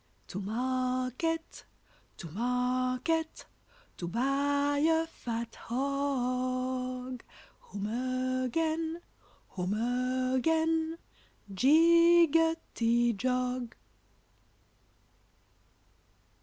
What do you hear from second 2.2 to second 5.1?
market, to buy a